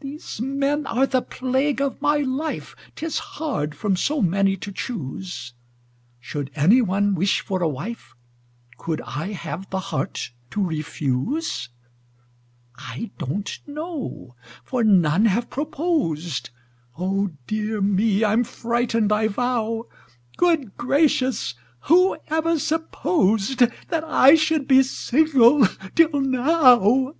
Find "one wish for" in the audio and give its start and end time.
6.82-7.62